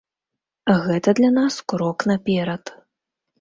[0.85, 2.63] Гэта для нас крок наперад.